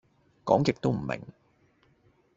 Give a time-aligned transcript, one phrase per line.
[0.45, 1.21] 講極都唔明